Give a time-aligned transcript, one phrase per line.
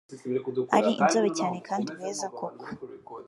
[0.77, 2.65] ari inzobe cyane kandi beza koko